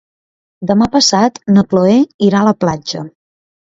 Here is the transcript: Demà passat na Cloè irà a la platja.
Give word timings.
Demà 0.69 0.87
passat 0.95 1.37
na 1.57 1.65
Cloè 1.73 1.93
irà 2.29 2.41
a 2.41 2.49
la 2.51 2.57
platja. 2.65 3.05